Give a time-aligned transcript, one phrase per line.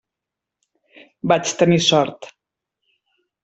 [1.33, 2.29] Vaig tenir sort.